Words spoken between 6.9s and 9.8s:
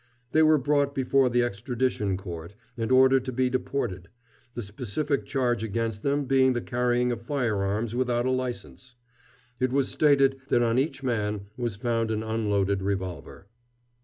of fire arms without a license. It